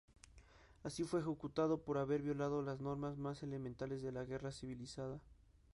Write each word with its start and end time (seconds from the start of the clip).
Así, 0.83 1.03
fue 1.03 1.19
ejecutado 1.19 1.77
por 1.77 1.99
haber 1.99 2.23
violado 2.23 2.63
las 2.63 2.81
normas 2.81 3.19
más 3.19 3.43
elementales 3.43 4.01
de 4.01 4.11
la 4.11 4.23
"guerra 4.23 4.51
civilizada". 4.51 5.21